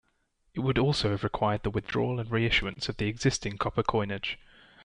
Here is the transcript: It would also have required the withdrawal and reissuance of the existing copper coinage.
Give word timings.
It 0.55 0.61
would 0.61 0.79
also 0.79 1.11
have 1.11 1.23
required 1.23 1.61
the 1.61 1.69
withdrawal 1.69 2.19
and 2.19 2.27
reissuance 2.27 2.89
of 2.89 2.97
the 2.97 3.05
existing 3.05 3.59
copper 3.59 3.83
coinage. 3.83 4.39